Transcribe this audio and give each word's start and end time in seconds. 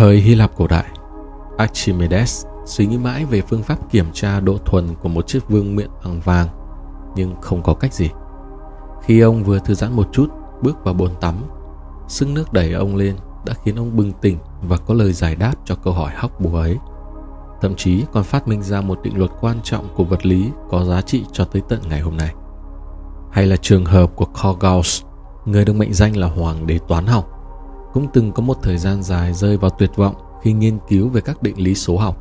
Thời 0.00 0.16
Hy 0.16 0.34
Lạp 0.34 0.56
cổ 0.56 0.66
đại, 0.66 0.84
Archimedes 1.56 2.46
suy 2.64 2.86
nghĩ 2.86 2.98
mãi 2.98 3.24
về 3.24 3.40
phương 3.40 3.62
pháp 3.62 3.90
kiểm 3.90 4.06
tra 4.12 4.40
độ 4.40 4.58
thuần 4.64 4.94
của 5.02 5.08
một 5.08 5.26
chiếc 5.26 5.48
vương 5.48 5.76
miện 5.76 5.90
bằng 6.04 6.20
vàng, 6.20 6.48
nhưng 7.14 7.40
không 7.40 7.62
có 7.62 7.74
cách 7.74 7.94
gì. 7.94 8.10
Khi 9.02 9.20
ông 9.20 9.44
vừa 9.44 9.58
thư 9.58 9.74
giãn 9.74 9.92
một 9.92 10.08
chút, 10.12 10.28
bước 10.62 10.84
vào 10.84 10.94
bồn 10.94 11.10
tắm, 11.20 11.34
sức 12.08 12.28
nước 12.28 12.52
đẩy 12.52 12.72
ông 12.72 12.96
lên 12.96 13.16
đã 13.46 13.54
khiến 13.64 13.76
ông 13.76 13.96
bừng 13.96 14.12
tỉnh 14.12 14.38
và 14.62 14.76
có 14.76 14.94
lời 14.94 15.12
giải 15.12 15.36
đáp 15.36 15.54
cho 15.64 15.74
câu 15.74 15.92
hỏi 15.92 16.12
hóc 16.16 16.40
búa 16.40 16.58
ấy. 16.58 16.76
Thậm 17.60 17.74
chí 17.74 18.04
còn 18.12 18.24
phát 18.24 18.48
minh 18.48 18.62
ra 18.62 18.80
một 18.80 19.02
định 19.02 19.18
luật 19.18 19.30
quan 19.40 19.56
trọng 19.62 19.88
của 19.96 20.04
vật 20.04 20.26
lý 20.26 20.50
có 20.70 20.84
giá 20.84 21.00
trị 21.00 21.24
cho 21.32 21.44
tới 21.44 21.62
tận 21.68 21.80
ngày 21.88 22.00
hôm 22.00 22.16
nay. 22.16 22.34
Hay 23.30 23.46
là 23.46 23.56
trường 23.56 23.84
hợp 23.84 24.16
của 24.16 24.26
Carl 24.42 24.58
Gauss, 24.60 25.04
người 25.44 25.64
được 25.64 25.76
mệnh 25.76 25.94
danh 25.94 26.16
là 26.16 26.26
hoàng 26.26 26.66
đế 26.66 26.78
toán 26.88 27.06
học, 27.06 27.39
cũng 27.92 28.06
từng 28.12 28.32
có 28.32 28.42
một 28.42 28.56
thời 28.62 28.78
gian 28.78 29.02
dài 29.02 29.32
rơi 29.32 29.56
vào 29.56 29.70
tuyệt 29.70 29.90
vọng 29.96 30.14
khi 30.42 30.52
nghiên 30.52 30.78
cứu 30.88 31.08
về 31.08 31.20
các 31.20 31.42
định 31.42 31.58
lý 31.58 31.74
số 31.74 31.96
học. 31.96 32.16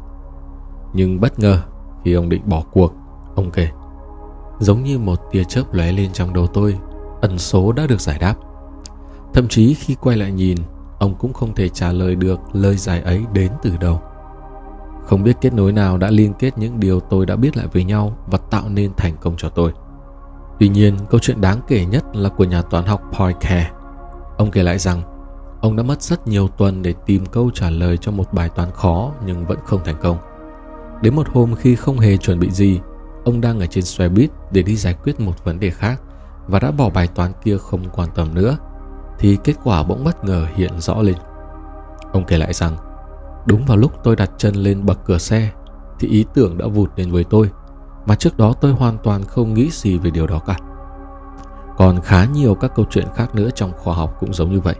Nhưng 0.93 1.21
bất 1.21 1.39
ngờ 1.39 1.61
khi 2.03 2.13
ông 2.13 2.29
định 2.29 2.41
bỏ 2.45 2.63
cuộc, 2.71 2.93
ông 3.35 3.51
kể 3.51 3.69
Giống 4.59 4.83
như 4.83 4.99
một 4.99 5.19
tia 5.31 5.43
chớp 5.43 5.73
lóe 5.73 5.91
lên 5.91 6.11
trong 6.13 6.33
đầu 6.33 6.47
tôi, 6.47 6.77
ẩn 7.21 7.37
số 7.37 7.71
đã 7.71 7.87
được 7.87 8.01
giải 8.01 8.19
đáp. 8.19 8.35
Thậm 9.33 9.47
chí 9.47 9.73
khi 9.73 9.95
quay 9.95 10.17
lại 10.17 10.31
nhìn, 10.31 10.57
ông 10.99 11.15
cũng 11.15 11.33
không 11.33 11.55
thể 11.55 11.69
trả 11.69 11.91
lời 11.91 12.15
được 12.15 12.39
lời 12.53 12.77
giải 12.77 13.01
ấy 13.01 13.25
đến 13.33 13.51
từ 13.61 13.77
đâu. 13.77 14.01
Không 15.05 15.23
biết 15.23 15.37
kết 15.41 15.53
nối 15.53 15.71
nào 15.71 15.97
đã 15.97 16.11
liên 16.11 16.33
kết 16.33 16.57
những 16.57 16.79
điều 16.79 16.99
tôi 16.99 17.25
đã 17.25 17.35
biết 17.35 17.57
lại 17.57 17.67
với 17.73 17.83
nhau 17.83 18.17
và 18.27 18.37
tạo 18.37 18.69
nên 18.69 18.91
thành 18.97 19.13
công 19.21 19.33
cho 19.37 19.49
tôi. 19.49 19.73
Tuy 20.59 20.69
nhiên, 20.69 20.97
câu 21.09 21.19
chuyện 21.19 21.41
đáng 21.41 21.59
kể 21.67 21.85
nhất 21.85 22.15
là 22.15 22.29
của 22.29 22.43
nhà 22.43 22.61
toán 22.61 22.85
học 22.85 23.01
Poincare. 23.17 23.71
Ông 24.37 24.51
kể 24.51 24.63
lại 24.63 24.77
rằng, 24.77 25.18
ông 25.61 25.75
đã 25.75 25.83
mất 25.83 26.01
rất 26.01 26.27
nhiều 26.27 26.47
tuần 26.47 26.81
để 26.81 26.93
tìm 27.05 27.25
câu 27.25 27.49
trả 27.53 27.69
lời 27.69 27.97
cho 27.97 28.11
một 28.11 28.33
bài 28.33 28.49
toán 28.49 28.71
khó 28.71 29.11
nhưng 29.25 29.45
vẫn 29.45 29.57
không 29.65 29.81
thành 29.85 29.97
công. 30.01 30.17
Đến 31.01 31.15
một 31.15 31.27
hôm 31.33 31.55
khi 31.55 31.75
không 31.75 31.99
hề 31.99 32.17
chuẩn 32.17 32.39
bị 32.39 32.51
gì, 32.51 32.79
ông 33.25 33.41
đang 33.41 33.59
ở 33.59 33.65
trên 33.65 33.83
xe 33.83 34.09
buýt 34.09 34.29
để 34.51 34.61
đi 34.61 34.75
giải 34.75 34.95
quyết 35.03 35.19
một 35.19 35.43
vấn 35.43 35.59
đề 35.59 35.69
khác 35.69 36.01
và 36.47 36.59
đã 36.59 36.71
bỏ 36.71 36.89
bài 36.89 37.07
toán 37.07 37.31
kia 37.43 37.57
không 37.57 37.89
quan 37.89 38.09
tâm 38.15 38.33
nữa, 38.33 38.57
thì 39.19 39.37
kết 39.43 39.53
quả 39.63 39.83
bỗng 39.83 40.03
bất 40.03 40.23
ngờ 40.23 40.47
hiện 40.55 40.79
rõ 40.79 41.01
lên. 41.01 41.15
Ông 42.13 42.25
kể 42.25 42.37
lại 42.37 42.53
rằng, 42.53 42.77
đúng 43.45 43.65
vào 43.65 43.77
lúc 43.77 43.91
tôi 44.03 44.15
đặt 44.15 44.31
chân 44.37 44.55
lên 44.55 44.85
bậc 44.85 45.05
cửa 45.05 45.17
xe, 45.17 45.49
thì 45.99 46.07
ý 46.07 46.25
tưởng 46.33 46.57
đã 46.57 46.67
vụt 46.67 46.89
lên 46.95 47.11
với 47.11 47.23
tôi, 47.23 47.49
mà 48.05 48.15
trước 48.15 48.37
đó 48.37 48.53
tôi 48.61 48.71
hoàn 48.71 48.97
toàn 49.03 49.23
không 49.23 49.53
nghĩ 49.53 49.69
gì 49.71 49.97
về 49.97 50.11
điều 50.11 50.27
đó 50.27 50.39
cả. 50.39 50.57
Còn 51.77 52.01
khá 52.01 52.25
nhiều 52.25 52.55
các 52.55 52.71
câu 52.75 52.85
chuyện 52.89 53.07
khác 53.15 53.35
nữa 53.35 53.49
trong 53.55 53.71
khoa 53.77 53.95
học 53.95 54.15
cũng 54.19 54.33
giống 54.33 54.51
như 54.51 54.59
vậy. 54.59 54.75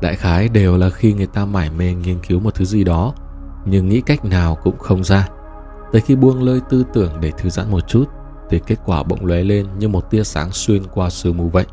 Đại 0.00 0.16
khái 0.16 0.48
đều 0.48 0.76
là 0.76 0.90
khi 0.90 1.12
người 1.12 1.26
ta 1.26 1.44
mải 1.44 1.70
mê 1.70 1.94
nghiên 1.94 2.18
cứu 2.18 2.40
một 2.40 2.54
thứ 2.54 2.64
gì 2.64 2.84
đó, 2.84 3.14
nhưng 3.64 3.88
nghĩ 3.88 4.00
cách 4.00 4.24
nào 4.24 4.54
cũng 4.62 4.78
không 4.78 5.04
ra 5.04 5.28
Tới 5.92 6.00
khi 6.00 6.16
buông 6.16 6.42
lơi 6.42 6.60
tư 6.70 6.84
tưởng 6.92 7.12
để 7.20 7.30
thư 7.38 7.50
giãn 7.50 7.70
một 7.70 7.88
chút 7.88 8.04
thì 8.50 8.60
kết 8.66 8.76
quả 8.84 9.02
bỗng 9.02 9.26
lóe 9.26 9.42
lên 9.42 9.66
như 9.78 9.88
một 9.88 10.10
tia 10.10 10.24
sáng 10.24 10.52
xuyên 10.52 10.82
qua 10.84 11.10
sương 11.10 11.36
mù 11.36 11.48
vậy. 11.48 11.64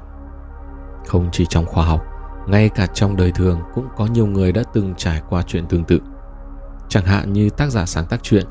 Không 1.07 1.29
chỉ 1.31 1.45
trong 1.49 1.65
khoa 1.65 1.85
học, 1.85 2.01
ngay 2.47 2.69
cả 2.69 2.85
trong 2.85 3.15
đời 3.15 3.31
thường 3.31 3.59
cũng 3.73 3.87
có 3.97 4.05
nhiều 4.05 4.27
người 4.27 4.51
đã 4.51 4.63
từng 4.73 4.93
trải 4.97 5.21
qua 5.29 5.41
chuyện 5.41 5.65
tương 5.67 5.83
tự. 5.83 5.99
Chẳng 6.89 7.05
hạn 7.05 7.33
như 7.33 7.49
tác 7.49 7.69
giả 7.69 7.85
sáng 7.85 8.05
tác 8.05 8.23
chuyện, 8.23 8.45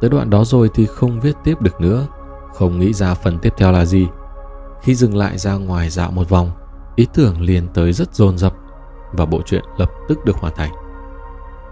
tới 0.00 0.10
đoạn 0.10 0.30
đó 0.30 0.44
rồi 0.44 0.70
thì 0.74 0.86
không 0.86 1.20
viết 1.20 1.36
tiếp 1.44 1.60
được 1.60 1.80
nữa, 1.80 2.06
không 2.54 2.78
nghĩ 2.78 2.92
ra 2.92 3.14
phần 3.14 3.38
tiếp 3.38 3.52
theo 3.56 3.72
là 3.72 3.84
gì. 3.84 4.06
Khi 4.82 4.94
dừng 4.94 5.16
lại 5.16 5.38
ra 5.38 5.54
ngoài 5.54 5.90
dạo 5.90 6.10
một 6.10 6.28
vòng, 6.28 6.50
ý 6.96 7.06
tưởng 7.14 7.40
liền 7.40 7.68
tới 7.74 7.92
rất 7.92 8.14
dồn 8.14 8.38
dập 8.38 8.54
và 9.12 9.26
bộ 9.26 9.42
truyện 9.46 9.64
lập 9.76 9.90
tức 10.08 10.24
được 10.24 10.36
hoàn 10.36 10.54
thành. 10.56 10.72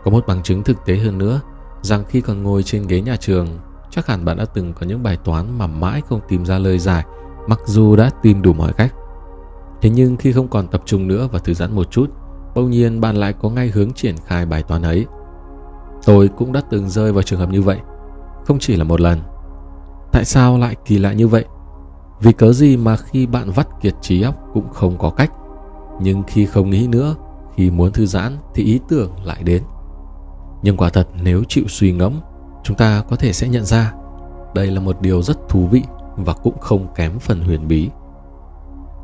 Có 0.04 0.10
một 0.10 0.26
bằng 0.26 0.42
chứng 0.42 0.62
thực 0.62 0.84
tế 0.84 0.96
hơn 0.96 1.18
nữa 1.18 1.40
rằng 1.82 2.04
khi 2.08 2.20
còn 2.20 2.42
ngồi 2.42 2.62
trên 2.62 2.86
ghế 2.86 3.00
nhà 3.00 3.16
trường, 3.16 3.48
chắc 3.90 4.06
hẳn 4.06 4.24
bạn 4.24 4.36
đã 4.36 4.44
từng 4.44 4.72
có 4.72 4.86
những 4.86 5.02
bài 5.02 5.18
toán 5.24 5.58
mà 5.58 5.66
mãi 5.66 6.02
không 6.08 6.20
tìm 6.28 6.44
ra 6.44 6.58
lời 6.58 6.78
giải, 6.78 7.04
mặc 7.46 7.60
dù 7.66 7.96
đã 7.96 8.10
tìm 8.22 8.42
đủ 8.42 8.52
mọi 8.52 8.72
cách. 8.72 8.94
Thế 9.80 9.90
nhưng 9.90 10.16
khi 10.16 10.32
không 10.32 10.48
còn 10.48 10.66
tập 10.66 10.82
trung 10.84 11.08
nữa 11.08 11.28
và 11.32 11.38
thư 11.38 11.54
giãn 11.54 11.74
một 11.74 11.90
chút, 11.90 12.10
bỗng 12.54 12.70
nhiên 12.70 13.00
bạn 13.00 13.16
lại 13.16 13.32
có 13.32 13.50
ngay 13.50 13.68
hướng 13.68 13.92
triển 13.92 14.16
khai 14.26 14.46
bài 14.46 14.62
toán 14.62 14.82
ấy. 14.82 15.06
Tôi 16.04 16.28
cũng 16.28 16.52
đã 16.52 16.60
từng 16.70 16.88
rơi 16.88 17.12
vào 17.12 17.22
trường 17.22 17.40
hợp 17.40 17.50
như 17.50 17.62
vậy, 17.62 17.78
không 18.46 18.58
chỉ 18.58 18.76
là 18.76 18.84
một 18.84 19.00
lần. 19.00 19.18
Tại 20.12 20.24
sao 20.24 20.58
lại 20.58 20.76
kỳ 20.84 20.98
lạ 20.98 21.12
như 21.12 21.28
vậy? 21.28 21.44
Vì 22.20 22.32
cớ 22.32 22.52
gì 22.52 22.76
mà 22.76 22.96
khi 22.96 23.26
bạn 23.26 23.50
vắt 23.50 23.68
kiệt 23.80 23.94
trí 24.00 24.22
óc 24.22 24.34
cũng 24.54 24.68
không 24.72 24.98
có 24.98 25.10
cách, 25.10 25.32
nhưng 26.00 26.22
khi 26.26 26.46
không 26.46 26.70
nghĩ 26.70 26.86
nữa, 26.86 27.14
khi 27.58 27.70
muốn 27.70 27.92
thư 27.92 28.06
giãn 28.06 28.36
thì 28.54 28.64
ý 28.64 28.80
tưởng 28.88 29.10
lại 29.24 29.42
đến. 29.42 29.62
Nhưng 30.62 30.76
quả 30.76 30.88
thật 30.88 31.08
nếu 31.22 31.42
chịu 31.48 31.64
suy 31.68 31.92
ngẫm, 31.92 32.20
chúng 32.62 32.76
ta 32.76 33.02
có 33.10 33.16
thể 33.16 33.32
sẽ 33.32 33.48
nhận 33.48 33.64
ra 33.64 33.92
đây 34.54 34.66
là 34.66 34.80
một 34.80 35.00
điều 35.00 35.22
rất 35.22 35.48
thú 35.48 35.66
vị 35.66 35.82
và 36.16 36.32
cũng 36.32 36.58
không 36.58 36.86
kém 36.94 37.18
phần 37.18 37.40
huyền 37.40 37.68
bí. 37.68 37.90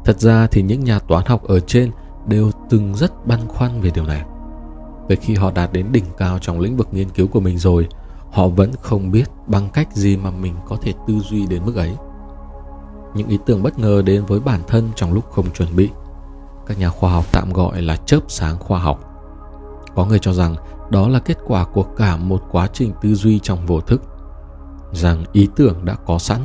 Thật 0.04 0.20
ra 0.20 0.46
thì 0.46 0.62
những 0.62 0.84
nhà 0.84 0.98
toán 0.98 1.26
học 1.26 1.42
ở 1.42 1.60
trên 1.60 1.90
đều 2.26 2.50
từng 2.70 2.94
rất 2.94 3.26
băn 3.26 3.38
khoăn 3.48 3.80
về 3.80 3.90
điều 3.94 4.04
này. 4.04 4.22
Về 5.08 5.16
khi 5.16 5.34
họ 5.34 5.50
đạt 5.50 5.72
đến 5.72 5.86
đỉnh 5.92 6.06
cao 6.16 6.38
trong 6.38 6.60
lĩnh 6.60 6.76
vực 6.76 6.88
nghiên 6.92 7.08
cứu 7.08 7.26
của 7.26 7.40
mình 7.40 7.58
rồi, 7.58 7.88
họ 8.32 8.48
vẫn 8.48 8.70
không 8.80 9.10
biết 9.10 9.30
bằng 9.46 9.68
cách 9.72 9.88
gì 9.92 10.16
mà 10.16 10.30
mình 10.30 10.54
có 10.68 10.76
thể 10.82 10.92
tư 11.06 11.14
duy 11.18 11.46
đến 11.46 11.62
mức 11.64 11.76
ấy. 11.76 11.96
Những 13.14 13.28
ý 13.28 13.38
tưởng 13.46 13.62
bất 13.62 13.78
ngờ 13.78 14.02
đến 14.02 14.24
với 14.24 14.40
bản 14.40 14.60
thân 14.66 14.90
trong 14.96 15.12
lúc 15.12 15.30
không 15.30 15.50
chuẩn 15.50 15.76
bị. 15.76 15.90
Các 16.66 16.78
nhà 16.78 16.88
khoa 16.88 17.12
học 17.12 17.24
tạm 17.32 17.52
gọi 17.52 17.82
là 17.82 17.96
chớp 17.96 18.20
sáng 18.28 18.58
khoa 18.58 18.78
học. 18.78 19.00
Có 19.94 20.04
người 20.04 20.18
cho 20.18 20.32
rằng 20.32 20.56
đó 20.90 21.08
là 21.08 21.18
kết 21.18 21.38
quả 21.46 21.64
của 21.64 21.82
cả 21.82 22.16
một 22.16 22.42
quá 22.50 22.66
trình 22.72 22.92
tư 23.02 23.14
duy 23.14 23.38
trong 23.38 23.66
vô 23.66 23.80
thức. 23.80 24.02
Rằng 24.92 25.24
ý 25.32 25.48
tưởng 25.56 25.84
đã 25.84 25.94
có 26.06 26.18
sẵn, 26.18 26.40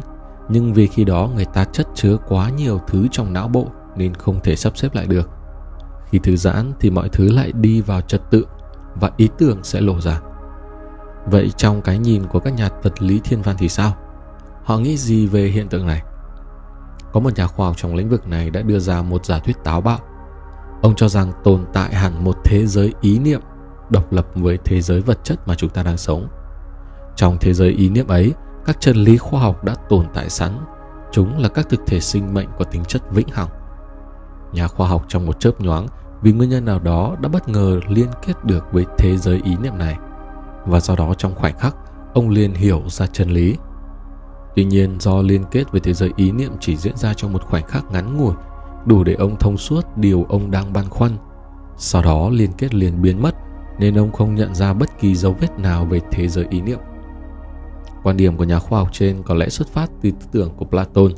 nhưng 0.49 0.73
vì 0.73 0.87
khi 0.87 1.03
đó 1.03 1.29
người 1.35 1.45
ta 1.45 1.63
chất 1.63 1.87
chứa 1.95 2.17
quá 2.27 2.49
nhiều 2.49 2.81
thứ 2.87 3.07
trong 3.11 3.33
não 3.33 3.47
bộ 3.47 3.67
nên 3.95 4.13
không 4.13 4.39
thể 4.43 4.55
sắp 4.55 4.77
xếp 4.77 4.95
lại 4.95 5.05
được. 5.05 5.29
Khi 6.05 6.19
thư 6.19 6.35
giãn 6.35 6.73
thì 6.79 6.89
mọi 6.89 7.09
thứ 7.09 7.31
lại 7.31 7.51
đi 7.51 7.81
vào 7.81 8.01
trật 8.01 8.21
tự 8.31 8.45
và 8.95 9.11
ý 9.17 9.29
tưởng 9.37 9.63
sẽ 9.63 9.81
lộ 9.81 10.01
ra. 10.01 10.21
Vậy 11.25 11.51
trong 11.57 11.81
cái 11.81 11.97
nhìn 11.97 12.27
của 12.27 12.39
các 12.39 12.53
nhà 12.53 12.69
vật 12.83 13.01
lý 13.01 13.21
thiên 13.23 13.41
văn 13.41 13.55
thì 13.59 13.69
sao? 13.69 13.93
Họ 14.63 14.77
nghĩ 14.77 14.97
gì 14.97 15.27
về 15.27 15.45
hiện 15.47 15.69
tượng 15.69 15.87
này? 15.87 16.01
Có 17.13 17.19
một 17.19 17.37
nhà 17.37 17.47
khoa 17.47 17.67
học 17.67 17.77
trong 17.77 17.95
lĩnh 17.95 18.09
vực 18.09 18.27
này 18.27 18.49
đã 18.49 18.61
đưa 18.61 18.79
ra 18.79 19.01
một 19.01 19.25
giả 19.25 19.39
thuyết 19.39 19.63
táo 19.63 19.81
bạo 19.81 19.99
ông 20.81 20.95
cho 20.95 21.09
rằng 21.09 21.31
tồn 21.43 21.65
tại 21.73 21.95
hẳn 21.95 22.23
một 22.23 22.37
thế 22.43 22.67
giới 22.67 22.93
ý 23.01 23.19
niệm 23.19 23.41
độc 23.89 24.13
lập 24.13 24.27
với 24.35 24.57
thế 24.65 24.81
giới 24.81 25.01
vật 25.01 25.19
chất 25.23 25.47
mà 25.47 25.55
chúng 25.55 25.69
ta 25.69 25.83
đang 25.83 25.97
sống. 25.97 26.27
Trong 27.15 27.37
thế 27.39 27.53
giới 27.53 27.69
ý 27.69 27.89
niệm 27.89 28.07
ấy, 28.07 28.33
các 28.65 28.77
chân 28.81 28.95
lý 28.95 29.17
khoa 29.17 29.41
học 29.41 29.63
đã 29.63 29.75
tồn 29.89 30.05
tại 30.13 30.29
sẵn, 30.29 30.51
chúng 31.11 31.37
là 31.37 31.49
các 31.49 31.69
thực 31.69 31.79
thể 31.87 31.99
sinh 31.99 32.33
mệnh 32.33 32.47
có 32.59 32.65
tính 32.65 32.85
chất 32.85 33.01
vĩnh 33.11 33.27
hằng. 33.27 33.49
Nhà 34.53 34.67
khoa 34.67 34.87
học 34.87 35.05
trong 35.07 35.25
một 35.25 35.39
chớp 35.39 35.61
nhoáng 35.61 35.87
vì 36.21 36.31
nguyên 36.31 36.49
nhân 36.49 36.65
nào 36.65 36.79
đó 36.79 37.15
đã 37.21 37.29
bất 37.29 37.49
ngờ 37.49 37.79
liên 37.87 38.09
kết 38.25 38.45
được 38.45 38.63
với 38.71 38.85
thế 38.97 39.17
giới 39.17 39.41
ý 39.43 39.55
niệm 39.57 39.77
này 39.77 39.97
và 40.65 40.79
do 40.79 40.95
đó 40.95 41.13
trong 41.13 41.35
khoảnh 41.35 41.57
khắc 41.57 41.75
ông 42.13 42.29
liền 42.29 42.53
hiểu 42.53 42.81
ra 42.87 43.07
chân 43.07 43.29
lý. 43.29 43.57
Tuy 44.55 44.65
nhiên 44.65 44.99
do 44.99 45.21
liên 45.21 45.43
kết 45.51 45.71
với 45.71 45.81
thế 45.81 45.93
giới 45.93 46.11
ý 46.15 46.31
niệm 46.31 46.51
chỉ 46.59 46.77
diễn 46.77 46.97
ra 46.97 47.13
trong 47.13 47.33
một 47.33 47.43
khoảnh 47.43 47.67
khắc 47.67 47.91
ngắn 47.91 48.17
ngủi, 48.17 48.33
đủ 48.85 49.03
để 49.03 49.13
ông 49.13 49.35
thông 49.39 49.57
suốt 49.57 49.97
điều 49.97 50.25
ông 50.29 50.51
đang 50.51 50.73
băn 50.73 50.89
khoăn. 50.89 51.11
Sau 51.77 52.01
đó 52.01 52.29
liên 52.29 52.51
kết 52.57 52.73
liền 52.73 53.01
biến 53.01 53.21
mất 53.21 53.35
nên 53.79 53.97
ông 53.97 54.11
không 54.11 54.35
nhận 54.35 54.55
ra 54.55 54.73
bất 54.73 54.99
kỳ 54.99 55.15
dấu 55.15 55.35
vết 55.39 55.59
nào 55.59 55.85
về 55.85 55.99
thế 56.11 56.27
giới 56.27 56.45
ý 56.49 56.61
niệm. 56.61 56.79
Quan 58.03 58.17
điểm 58.17 58.37
của 58.37 58.43
nhà 58.43 58.59
khoa 58.59 58.79
học 58.79 58.89
trên 58.91 59.23
có 59.23 59.35
lẽ 59.35 59.49
xuất 59.49 59.67
phát 59.67 59.91
từ 60.01 60.11
tư 60.11 60.27
tưởng 60.31 60.51
của 60.57 60.65
Platon, 60.65 61.11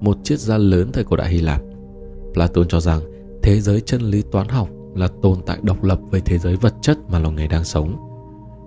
một 0.00 0.16
triết 0.24 0.38
gia 0.38 0.58
lớn 0.58 0.90
thời 0.92 1.04
cổ 1.04 1.16
đại 1.16 1.28
Hy 1.28 1.40
Lạp. 1.40 1.62
Platon 2.34 2.68
cho 2.68 2.80
rằng 2.80 3.00
thế 3.42 3.60
giới 3.60 3.80
chân 3.80 4.00
lý 4.00 4.22
toán 4.22 4.48
học 4.48 4.68
là 4.94 5.08
tồn 5.22 5.38
tại 5.46 5.58
độc 5.62 5.84
lập 5.84 5.98
với 6.10 6.20
thế 6.20 6.38
giới 6.38 6.56
vật 6.56 6.74
chất 6.80 6.98
mà 7.10 7.18
loài 7.18 7.34
người 7.34 7.48
đang 7.48 7.64
sống. 7.64 7.96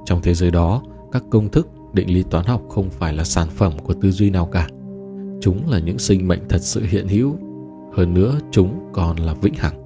Trong 0.05 0.21
thế 0.21 0.33
giới 0.33 0.51
đó, 0.51 0.81
các 1.11 1.23
công 1.31 1.49
thức, 1.49 1.67
định 1.93 2.13
lý 2.13 2.23
toán 2.23 2.45
học 2.45 2.61
không 2.69 2.89
phải 2.89 3.13
là 3.13 3.23
sản 3.23 3.47
phẩm 3.49 3.73
của 3.83 3.93
tư 3.93 4.11
duy 4.11 4.29
nào 4.29 4.45
cả. 4.45 4.67
Chúng 5.41 5.69
là 5.69 5.79
những 5.79 5.99
sinh 5.99 6.27
mệnh 6.27 6.47
thật 6.49 6.61
sự 6.61 6.83
hiện 6.89 7.07
hữu, 7.07 7.35
hơn 7.95 8.13
nữa 8.13 8.39
chúng 8.51 8.89
còn 8.93 9.17
là 9.17 9.33
vĩnh 9.33 9.53
hằng. 9.53 9.85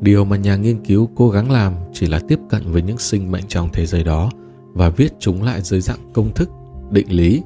Điều 0.00 0.24
mà 0.24 0.36
nhà 0.36 0.56
nghiên 0.56 0.84
cứu 0.84 1.08
cố 1.14 1.30
gắng 1.30 1.50
làm 1.50 1.72
chỉ 1.92 2.06
là 2.06 2.20
tiếp 2.28 2.38
cận 2.48 2.62
với 2.72 2.82
những 2.82 2.98
sinh 2.98 3.30
mệnh 3.30 3.44
trong 3.48 3.68
thế 3.72 3.86
giới 3.86 4.04
đó 4.04 4.30
và 4.72 4.88
viết 4.88 5.12
chúng 5.18 5.42
lại 5.42 5.60
dưới 5.62 5.80
dạng 5.80 6.12
công 6.12 6.34
thức, 6.34 6.50
định 6.90 7.06
lý 7.10 7.42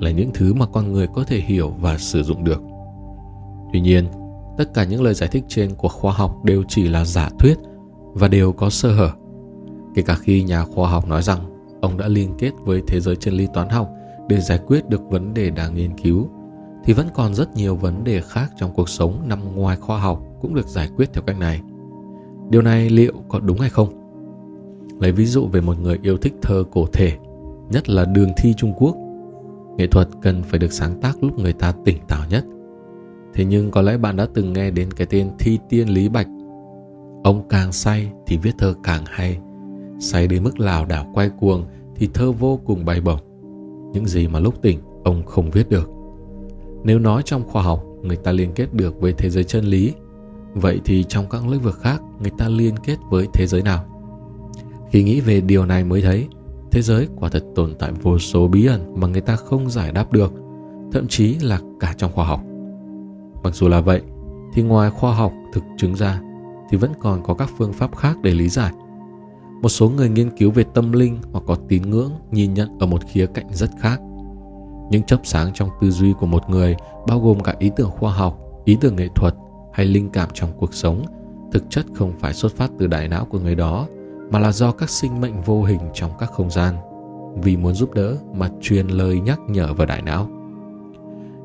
là 0.00 0.10
những 0.10 0.30
thứ 0.34 0.54
mà 0.54 0.66
con 0.66 0.92
người 0.92 1.06
có 1.14 1.24
thể 1.24 1.40
hiểu 1.40 1.74
và 1.80 1.98
sử 1.98 2.22
dụng 2.22 2.44
được. 2.44 2.62
Tuy 3.72 3.80
nhiên, 3.80 4.04
tất 4.58 4.74
cả 4.74 4.84
những 4.84 5.02
lời 5.02 5.14
giải 5.14 5.28
thích 5.32 5.44
trên 5.48 5.74
của 5.74 5.88
khoa 5.88 6.12
học 6.12 6.44
đều 6.44 6.62
chỉ 6.68 6.88
là 6.88 7.04
giả 7.04 7.30
thuyết 7.38 7.58
và 8.12 8.28
đều 8.28 8.52
có 8.52 8.70
sơ 8.70 8.92
hở. 8.92 9.10
Kể 9.94 10.02
cả 10.02 10.14
khi 10.14 10.42
nhà 10.42 10.64
khoa 10.64 10.90
học 10.90 11.08
nói 11.08 11.22
rằng 11.22 11.38
ông 11.80 11.96
đã 11.98 12.08
liên 12.08 12.34
kết 12.38 12.50
với 12.64 12.82
thế 12.86 13.00
giới 13.00 13.16
chân 13.16 13.34
lý 13.34 13.46
toán 13.54 13.68
học 13.68 13.88
để 14.28 14.40
giải 14.40 14.58
quyết 14.66 14.88
được 14.88 15.10
vấn 15.10 15.34
đề 15.34 15.50
đang 15.50 15.74
nghiên 15.74 15.98
cứu, 15.98 16.28
thì 16.88 16.94
vẫn 16.94 17.08
còn 17.14 17.34
rất 17.34 17.56
nhiều 17.56 17.76
vấn 17.76 18.04
đề 18.04 18.20
khác 18.20 18.52
trong 18.56 18.74
cuộc 18.74 18.88
sống 18.88 19.22
nằm 19.26 19.56
ngoài 19.56 19.76
khoa 19.76 19.98
học 19.98 20.22
cũng 20.40 20.54
được 20.54 20.68
giải 20.68 20.88
quyết 20.96 21.12
theo 21.12 21.22
cách 21.22 21.38
này. 21.38 21.60
Điều 22.50 22.62
này 22.62 22.90
liệu 22.90 23.12
có 23.28 23.40
đúng 23.40 23.58
hay 23.58 23.70
không? 23.70 23.88
lấy 25.00 25.12
ví 25.12 25.26
dụ 25.26 25.46
về 25.46 25.60
một 25.60 25.80
người 25.80 25.98
yêu 26.02 26.16
thích 26.16 26.34
thơ 26.42 26.64
cổ 26.70 26.86
thể, 26.92 27.12
nhất 27.70 27.88
là 27.88 28.04
đường 28.04 28.30
thi 28.36 28.54
Trung 28.56 28.72
Quốc. 28.76 28.96
Nghệ 29.76 29.86
thuật 29.86 30.08
cần 30.22 30.42
phải 30.42 30.58
được 30.58 30.72
sáng 30.72 31.00
tác 31.00 31.22
lúc 31.22 31.38
người 31.38 31.52
ta 31.52 31.72
tỉnh 31.84 31.96
táo 32.08 32.22
nhất. 32.30 32.44
Thế 33.34 33.44
nhưng 33.44 33.70
có 33.70 33.82
lẽ 33.82 33.98
bạn 33.98 34.16
đã 34.16 34.26
từng 34.34 34.52
nghe 34.52 34.70
đến 34.70 34.92
cái 34.92 35.06
tên 35.10 35.30
Thi 35.38 35.58
Tiên 35.68 35.88
Lý 35.88 36.08
Bạch. 36.08 36.28
Ông 37.24 37.48
càng 37.48 37.72
say 37.72 38.12
thì 38.26 38.36
viết 38.36 38.52
thơ 38.58 38.74
càng 38.82 39.04
hay. 39.06 39.38
Say 40.00 40.28
đến 40.28 40.44
mức 40.44 40.60
lảo 40.60 40.84
đảo 40.84 41.10
quay 41.14 41.30
cuồng 41.40 41.64
thì 41.96 42.08
thơ 42.14 42.32
vô 42.32 42.60
cùng 42.64 42.84
bay 42.84 43.00
bổng. 43.00 43.20
Những 43.92 44.06
gì 44.06 44.28
mà 44.28 44.38
lúc 44.40 44.62
tỉnh 44.62 44.78
ông 45.04 45.22
không 45.26 45.50
viết 45.50 45.68
được. 45.68 45.97
Nếu 46.84 46.98
nói 46.98 47.22
trong 47.24 47.48
khoa 47.48 47.62
học 47.62 47.84
người 48.02 48.16
ta 48.16 48.32
liên 48.32 48.52
kết 48.54 48.74
được 48.74 49.00
với 49.00 49.12
thế 49.12 49.30
giới 49.30 49.44
chân 49.44 49.64
lý, 49.64 49.94
vậy 50.54 50.80
thì 50.84 51.04
trong 51.04 51.28
các 51.30 51.48
lĩnh 51.48 51.60
vực 51.60 51.78
khác 51.80 52.02
người 52.20 52.32
ta 52.38 52.48
liên 52.48 52.74
kết 52.76 52.96
với 53.10 53.26
thế 53.32 53.46
giới 53.46 53.62
nào? 53.62 53.84
Khi 54.90 55.02
nghĩ 55.02 55.20
về 55.20 55.40
điều 55.40 55.66
này 55.66 55.84
mới 55.84 56.02
thấy, 56.02 56.28
thế 56.70 56.82
giới 56.82 57.08
quả 57.16 57.28
thật 57.28 57.44
tồn 57.54 57.74
tại 57.78 57.92
vô 57.92 58.18
số 58.18 58.48
bí 58.48 58.66
ẩn 58.66 59.00
mà 59.00 59.06
người 59.06 59.20
ta 59.20 59.36
không 59.36 59.70
giải 59.70 59.92
đáp 59.92 60.12
được, 60.12 60.32
thậm 60.92 61.08
chí 61.08 61.34
là 61.34 61.60
cả 61.80 61.94
trong 61.96 62.12
khoa 62.12 62.26
học. 62.26 62.40
Mặc 63.42 63.54
dù 63.54 63.68
là 63.68 63.80
vậy, 63.80 64.02
thì 64.54 64.62
ngoài 64.62 64.90
khoa 64.90 65.14
học 65.14 65.32
thực 65.52 65.64
chứng 65.76 65.96
ra 65.96 66.20
thì 66.70 66.76
vẫn 66.76 66.92
còn 67.00 67.22
có 67.22 67.34
các 67.34 67.50
phương 67.58 67.72
pháp 67.72 67.96
khác 67.96 68.16
để 68.22 68.30
lý 68.30 68.48
giải. 68.48 68.72
Một 69.62 69.68
số 69.68 69.88
người 69.88 70.08
nghiên 70.08 70.30
cứu 70.36 70.50
về 70.50 70.64
tâm 70.74 70.92
linh 70.92 71.18
hoặc 71.32 71.44
có 71.46 71.54
tín 71.68 71.82
ngưỡng 71.82 72.10
nhìn 72.30 72.54
nhận 72.54 72.78
ở 72.78 72.86
một 72.86 73.02
khía 73.12 73.26
cạnh 73.26 73.46
rất 73.52 73.70
khác. 73.80 74.00
Những 74.90 75.02
chớp 75.02 75.20
sáng 75.24 75.50
trong 75.54 75.68
tư 75.80 75.90
duy 75.90 76.12
của 76.12 76.26
một 76.26 76.50
người 76.50 76.76
bao 77.06 77.20
gồm 77.20 77.40
cả 77.40 77.54
ý 77.58 77.70
tưởng 77.76 77.90
khoa 77.90 78.12
học, 78.12 78.38
ý 78.64 78.76
tưởng 78.80 78.96
nghệ 78.96 79.08
thuật 79.14 79.34
hay 79.72 79.86
linh 79.86 80.10
cảm 80.10 80.28
trong 80.34 80.50
cuộc 80.58 80.74
sống, 80.74 81.04
thực 81.52 81.64
chất 81.70 81.86
không 81.94 82.12
phải 82.18 82.34
xuất 82.34 82.56
phát 82.56 82.70
từ 82.78 82.86
đại 82.86 83.08
não 83.08 83.24
của 83.24 83.38
người 83.38 83.54
đó 83.54 83.86
mà 84.30 84.38
là 84.38 84.52
do 84.52 84.72
các 84.72 84.90
sinh 84.90 85.20
mệnh 85.20 85.42
vô 85.42 85.62
hình 85.62 85.80
trong 85.94 86.10
các 86.18 86.30
không 86.32 86.50
gian 86.50 86.74
vì 87.42 87.56
muốn 87.56 87.74
giúp 87.74 87.94
đỡ 87.94 88.16
mà 88.34 88.48
truyền 88.60 88.88
lời 88.88 89.20
nhắc 89.20 89.40
nhở 89.48 89.74
vào 89.74 89.86
đại 89.86 90.02
não. 90.02 90.28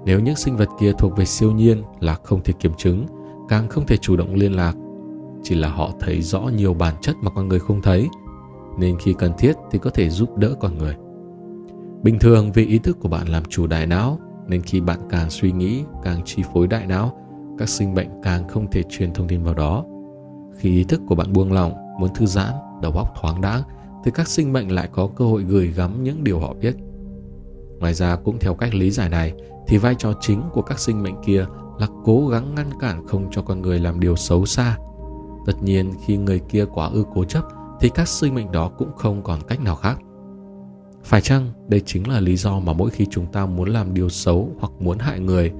Nếu 0.05 0.19
những 0.19 0.35
sinh 0.35 0.57
vật 0.57 0.69
kia 0.79 0.91
thuộc 0.97 1.17
về 1.17 1.25
siêu 1.25 1.51
nhiên 1.51 1.83
là 1.99 2.15
không 2.23 2.43
thể 2.43 2.53
kiểm 2.53 2.73
chứng, 2.77 3.05
càng 3.49 3.69
không 3.69 3.85
thể 3.85 3.97
chủ 3.97 4.15
động 4.15 4.35
liên 4.35 4.55
lạc, 4.55 4.73
chỉ 5.43 5.55
là 5.55 5.69
họ 5.69 5.91
thấy 5.99 6.21
rõ 6.21 6.39
nhiều 6.39 6.73
bản 6.73 6.95
chất 7.01 7.15
mà 7.21 7.31
con 7.35 7.47
người 7.47 7.59
không 7.59 7.81
thấy, 7.81 8.09
nên 8.77 8.97
khi 8.99 9.13
cần 9.13 9.31
thiết 9.37 9.53
thì 9.71 9.79
có 9.79 9.89
thể 9.89 10.09
giúp 10.09 10.37
đỡ 10.37 10.55
con 10.59 10.77
người. 10.77 10.95
Bình 12.03 12.19
thường 12.19 12.51
vì 12.51 12.65
ý 12.65 12.79
thức 12.79 12.97
của 12.99 13.09
bạn 13.09 13.27
làm 13.27 13.43
chủ 13.49 13.67
đại 13.67 13.87
não, 13.87 14.19
nên 14.47 14.61
khi 14.61 14.81
bạn 14.81 14.99
càng 15.09 15.29
suy 15.29 15.51
nghĩ, 15.51 15.83
càng 16.03 16.21
chi 16.25 16.43
phối 16.53 16.67
đại 16.67 16.87
não, 16.87 17.17
các 17.57 17.69
sinh 17.69 17.93
mệnh 17.93 18.09
càng 18.23 18.47
không 18.47 18.71
thể 18.71 18.83
truyền 18.89 19.13
thông 19.13 19.27
tin 19.27 19.43
vào 19.43 19.53
đó. 19.53 19.85
Khi 20.57 20.69
ý 20.69 20.83
thức 20.83 21.01
của 21.07 21.15
bạn 21.15 21.33
buông 21.33 21.51
lỏng, 21.51 21.73
muốn 21.99 22.13
thư 22.15 22.25
giãn, 22.25 22.53
đầu 22.81 22.91
óc 22.91 23.13
thoáng 23.21 23.41
đãng, 23.41 23.61
thì 24.03 24.11
các 24.13 24.27
sinh 24.27 24.53
mệnh 24.53 24.71
lại 24.71 24.89
có 24.91 25.09
cơ 25.15 25.25
hội 25.25 25.43
gửi 25.43 25.67
gắm 25.67 26.03
những 26.03 26.23
điều 26.23 26.39
họ 26.39 26.53
biết. 26.53 26.75
Ngoài 27.79 27.93
ra 27.93 28.15
cũng 28.15 28.39
theo 28.39 28.53
cách 28.53 28.75
lý 28.75 28.91
giải 28.91 29.09
này, 29.09 29.33
thì 29.67 29.77
vai 29.77 29.95
trò 29.95 30.13
chính 30.21 30.41
của 30.53 30.61
các 30.61 30.79
sinh 30.79 31.03
mệnh 31.03 31.15
kia 31.25 31.45
là 31.79 31.87
cố 32.03 32.27
gắng 32.27 32.55
ngăn 32.55 32.69
cản 32.79 33.07
không 33.07 33.27
cho 33.31 33.41
con 33.41 33.61
người 33.61 33.79
làm 33.79 33.99
điều 33.99 34.15
xấu 34.15 34.45
xa. 34.45 34.77
Tất 35.45 35.53
nhiên 35.63 35.91
khi 36.05 36.17
người 36.17 36.39
kia 36.49 36.65
quá 36.65 36.89
ư 36.93 37.05
cố 37.13 37.23
chấp 37.23 37.43
thì 37.79 37.89
các 37.89 38.07
sinh 38.07 38.35
mệnh 38.35 38.51
đó 38.51 38.71
cũng 38.77 38.91
không 38.97 39.23
còn 39.23 39.39
cách 39.47 39.61
nào 39.61 39.75
khác. 39.75 39.99
Phải 41.03 41.21
chăng 41.21 41.53
đây 41.67 41.81
chính 41.85 42.07
là 42.07 42.19
lý 42.19 42.35
do 42.35 42.59
mà 42.59 42.73
mỗi 42.73 42.89
khi 42.89 43.05
chúng 43.09 43.25
ta 43.25 43.45
muốn 43.45 43.69
làm 43.69 43.93
điều 43.93 44.09
xấu 44.09 44.49
hoặc 44.59 44.71
muốn 44.79 44.99
hại 44.99 45.19
người 45.19 45.51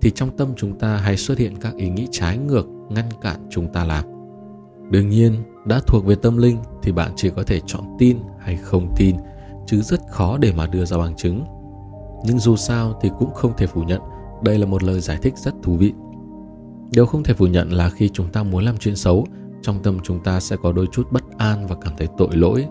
thì 0.00 0.10
trong 0.10 0.36
tâm 0.36 0.48
chúng 0.56 0.78
ta 0.78 0.96
hay 0.96 1.16
xuất 1.16 1.38
hiện 1.38 1.56
các 1.60 1.76
ý 1.76 1.88
nghĩ 1.88 2.08
trái 2.10 2.38
ngược 2.38 2.66
ngăn 2.88 3.08
cản 3.20 3.36
chúng 3.50 3.72
ta 3.72 3.84
làm. 3.84 4.04
Đương 4.90 5.08
nhiên, 5.08 5.34
đã 5.64 5.80
thuộc 5.86 6.04
về 6.06 6.14
tâm 6.14 6.36
linh 6.36 6.56
thì 6.82 6.92
bạn 6.92 7.12
chỉ 7.16 7.30
có 7.36 7.42
thể 7.42 7.60
chọn 7.66 7.84
tin 7.98 8.18
hay 8.38 8.56
không 8.56 8.94
tin, 8.96 9.16
chứ 9.66 9.80
rất 9.80 10.00
khó 10.10 10.38
để 10.38 10.52
mà 10.52 10.66
đưa 10.66 10.84
ra 10.84 10.98
bằng 10.98 11.16
chứng. 11.16 11.44
Nhưng 12.24 12.38
dù 12.38 12.56
sao 12.56 12.98
thì 13.02 13.10
cũng 13.18 13.34
không 13.34 13.52
thể 13.56 13.66
phủ 13.66 13.82
nhận, 13.82 14.00
đây 14.42 14.58
là 14.58 14.66
một 14.66 14.82
lời 14.82 15.00
giải 15.00 15.18
thích 15.22 15.34
rất 15.36 15.54
thú 15.62 15.76
vị. 15.76 15.92
Điều 16.90 17.06
không 17.06 17.22
thể 17.22 17.34
phủ 17.34 17.46
nhận 17.46 17.72
là 17.72 17.90
khi 17.90 18.08
chúng 18.08 18.28
ta 18.28 18.42
muốn 18.42 18.64
làm 18.64 18.76
chuyện 18.76 18.96
xấu, 18.96 19.26
trong 19.62 19.82
tâm 19.82 19.98
chúng 20.02 20.20
ta 20.24 20.40
sẽ 20.40 20.56
có 20.62 20.72
đôi 20.72 20.86
chút 20.92 21.12
bất 21.12 21.24
an 21.38 21.66
và 21.66 21.76
cảm 21.80 21.92
thấy 21.98 22.08
tội 22.18 22.36
lỗi. 22.36 22.66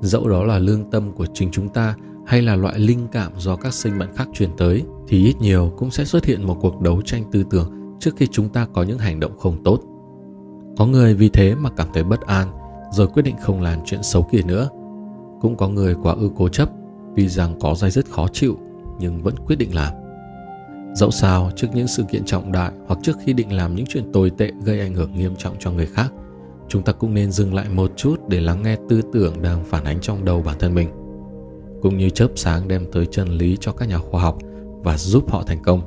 Dẫu 0.00 0.28
đó 0.28 0.44
là 0.44 0.58
lương 0.58 0.90
tâm 0.90 1.12
của 1.12 1.26
chính 1.34 1.50
chúng 1.50 1.68
ta 1.68 1.94
hay 2.26 2.42
là 2.42 2.56
loại 2.56 2.78
linh 2.78 3.06
cảm 3.12 3.32
do 3.36 3.56
các 3.56 3.74
sinh 3.74 3.98
mệnh 3.98 4.14
khác 4.14 4.28
truyền 4.32 4.50
tới, 4.56 4.84
thì 5.08 5.24
ít 5.24 5.34
nhiều 5.40 5.72
cũng 5.76 5.90
sẽ 5.90 6.04
xuất 6.04 6.24
hiện 6.24 6.46
một 6.46 6.56
cuộc 6.60 6.80
đấu 6.80 7.02
tranh 7.02 7.24
tư 7.32 7.44
tưởng 7.50 7.96
trước 8.00 8.10
khi 8.16 8.26
chúng 8.26 8.48
ta 8.48 8.66
có 8.72 8.82
những 8.82 8.98
hành 8.98 9.20
động 9.20 9.38
không 9.38 9.64
tốt. 9.64 9.80
Có 10.76 10.86
người 10.86 11.14
vì 11.14 11.28
thế 11.28 11.54
mà 11.54 11.70
cảm 11.70 11.88
thấy 11.94 12.04
bất 12.04 12.20
an, 12.20 12.48
rồi 12.92 13.06
quyết 13.06 13.22
định 13.22 13.36
không 13.42 13.60
làm 13.60 13.78
chuyện 13.84 14.02
xấu 14.02 14.22
kia 14.22 14.42
nữa. 14.44 14.68
Cũng 15.40 15.56
có 15.56 15.68
người 15.68 15.94
quá 16.02 16.14
ư 16.14 16.30
cố 16.36 16.48
chấp 16.48 16.70
vì 17.14 17.28
rằng 17.28 17.58
có 17.60 17.74
dây 17.74 17.90
dứt 17.90 18.06
khó 18.10 18.28
chịu 18.28 18.58
nhưng 18.98 19.22
vẫn 19.22 19.34
quyết 19.46 19.56
định 19.56 19.74
làm. 19.74 19.92
Dẫu 20.94 21.10
sao, 21.10 21.50
trước 21.56 21.68
những 21.74 21.86
sự 21.86 22.02
kiện 22.02 22.24
trọng 22.24 22.52
đại 22.52 22.72
hoặc 22.86 22.98
trước 23.02 23.16
khi 23.24 23.32
định 23.32 23.52
làm 23.52 23.74
những 23.74 23.86
chuyện 23.88 24.12
tồi 24.12 24.30
tệ 24.30 24.52
gây 24.64 24.80
ảnh 24.80 24.94
hưởng 24.94 25.14
nghiêm 25.14 25.36
trọng 25.36 25.56
cho 25.58 25.70
người 25.72 25.86
khác, 25.86 26.12
chúng 26.68 26.82
ta 26.82 26.92
cũng 26.92 27.14
nên 27.14 27.30
dừng 27.30 27.54
lại 27.54 27.68
một 27.68 27.92
chút 27.96 28.20
để 28.28 28.40
lắng 28.40 28.62
nghe 28.62 28.76
tư 28.88 29.02
tưởng 29.12 29.42
đang 29.42 29.64
phản 29.64 29.84
ánh 29.84 30.00
trong 30.00 30.24
đầu 30.24 30.42
bản 30.42 30.56
thân 30.58 30.74
mình. 30.74 30.88
Cũng 31.82 31.98
như 31.98 32.10
chớp 32.10 32.28
sáng 32.36 32.68
đem 32.68 32.86
tới 32.92 33.06
chân 33.06 33.28
lý 33.28 33.56
cho 33.60 33.72
các 33.72 33.88
nhà 33.88 33.98
khoa 33.98 34.22
học 34.22 34.38
và 34.82 34.98
giúp 34.98 35.30
họ 35.30 35.42
thành 35.46 35.62
công. 35.62 35.80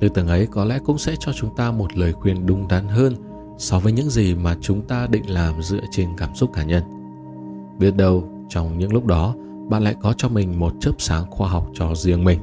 Tư 0.00 0.08
tưởng 0.08 0.28
ấy 0.28 0.46
có 0.46 0.64
lẽ 0.64 0.78
cũng 0.84 0.98
sẽ 0.98 1.14
cho 1.20 1.32
chúng 1.32 1.56
ta 1.56 1.70
một 1.70 1.96
lời 1.96 2.12
khuyên 2.12 2.46
đúng 2.46 2.68
đắn 2.68 2.88
hơn 2.88 3.14
so 3.58 3.78
với 3.78 3.92
những 3.92 4.10
gì 4.10 4.34
mà 4.34 4.56
chúng 4.60 4.82
ta 4.82 5.06
định 5.06 5.30
làm 5.30 5.62
dựa 5.62 5.80
trên 5.90 6.08
cảm 6.16 6.34
xúc 6.34 6.50
cá 6.54 6.64
nhân. 6.64 6.82
Biết 7.78 7.96
đâu, 7.96 8.28
trong 8.48 8.78
những 8.78 8.92
lúc 8.92 9.06
đó, 9.06 9.34
bạn 9.68 9.82
lại 9.82 9.94
có 10.02 10.12
cho 10.16 10.28
mình 10.28 10.58
một 10.60 10.72
chớp 10.80 10.92
sáng 10.98 11.30
khoa 11.30 11.48
học 11.48 11.70
cho 11.74 11.94
riêng 11.94 12.24
mình. 12.24 12.38